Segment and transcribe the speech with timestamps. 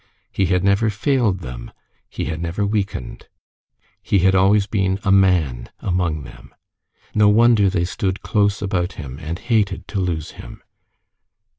[0.31, 1.69] He had never failed them;
[2.09, 3.27] he had never weakened;
[4.01, 6.55] he had always been a man among them.
[7.13, 10.63] No wonder they stood close about him and hated to lose him.